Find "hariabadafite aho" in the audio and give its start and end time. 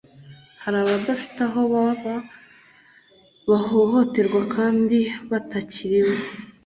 0.63-1.61